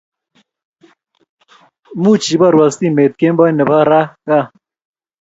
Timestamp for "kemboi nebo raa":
3.19-4.05